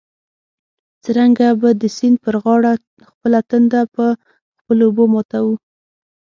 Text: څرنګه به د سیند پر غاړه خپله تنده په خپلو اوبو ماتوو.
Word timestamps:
څرنګه 1.03 1.47
به 1.59 1.69
د 1.81 1.83
سیند 1.97 2.17
پر 2.23 2.35
غاړه 2.43 2.71
خپله 3.09 3.39
تنده 3.49 3.81
په 3.95 4.05
خپلو 4.59 4.83
اوبو 4.87 5.03
ماتوو. 5.13 5.53